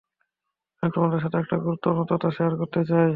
[0.83, 3.09] আমি তোমাদের সাথে একটা গুরুত্বপূর্ণ তথ্য শেয়ার করতে চাই।